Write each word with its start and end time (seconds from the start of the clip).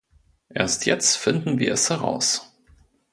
Erst 0.49 0.87
jetzt 0.87 1.15
finden 1.17 1.59
wir 1.59 1.73
es 1.73 1.91
heraus. 1.91 2.51